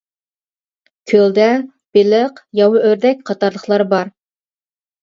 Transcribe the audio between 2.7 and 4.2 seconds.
ئۆردەك قاتارلىقلار بار.